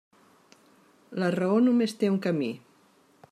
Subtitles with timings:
[1.23, 2.51] La raó només té un camí.